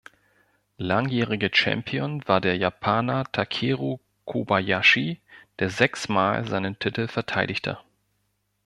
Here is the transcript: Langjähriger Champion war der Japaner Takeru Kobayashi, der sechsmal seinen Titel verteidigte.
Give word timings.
Langjähriger 0.79 1.51
Champion 1.53 2.27
war 2.27 2.41
der 2.41 2.57
Japaner 2.57 3.23
Takeru 3.31 3.99
Kobayashi, 4.25 5.21
der 5.59 5.69
sechsmal 5.69 6.47
seinen 6.47 6.79
Titel 6.79 7.07
verteidigte. 7.07 7.77